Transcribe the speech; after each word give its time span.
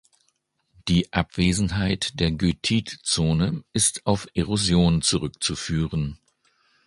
Die 0.87 1.13
Abwesenheit 1.13 2.19
der 2.19 2.31
Goethit-Zone 2.31 3.63
ist 3.71 4.03
auf 4.07 4.27
Erosion 4.33 5.03
zurückzuführen. 5.03 6.17